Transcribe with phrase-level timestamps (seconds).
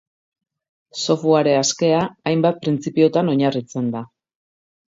[1.01, 2.01] Software askea,
[2.31, 4.05] hainbat printzipiotan oinarritzen da.